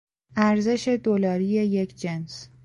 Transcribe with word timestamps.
ارزش 0.35 0.97
دلاری 1.03 1.45
یک 1.47 1.95
جنس 1.95 2.49